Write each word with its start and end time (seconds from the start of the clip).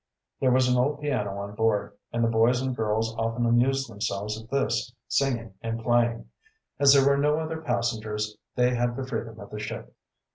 There 0.39 0.49
was 0.49 0.67
an 0.67 0.79
old 0.79 0.99
piano 0.99 1.37
on 1.37 1.53
board, 1.53 1.95
and 2.11 2.23
the 2.23 2.27
boys 2.27 2.59
and 2.59 2.75
girls 2.75 3.15
often 3.19 3.45
amused 3.45 3.87
themselves 3.87 4.41
at 4.41 4.49
this, 4.49 4.91
singing 5.07 5.53
and 5.61 5.79
playing. 5.83 6.27
As 6.79 6.91
there 6.93 7.05
were 7.07 7.17
no 7.17 7.37
other 7.37 7.61
passengers, 7.61 8.35
they 8.55 8.73
had 8.73 8.95
the 8.95 9.05
freedom 9.05 9.39
of 9.39 9.51
the 9.51 9.59
ship. 9.59 9.95